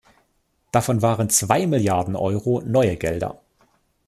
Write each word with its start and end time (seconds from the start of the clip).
Davon 0.71 1.03
waren 1.03 1.29
zwei 1.29 1.67
Milliarden 1.67 2.15
Euro 2.15 2.63
neue 2.65 2.97
Gelder. 2.97 3.39